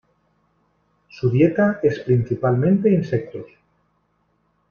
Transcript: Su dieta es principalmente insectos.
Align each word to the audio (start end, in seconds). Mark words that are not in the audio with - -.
Su 1.09 1.29
dieta 1.29 1.79
es 1.83 1.99
principalmente 1.99 2.89
insectos. 2.89 3.45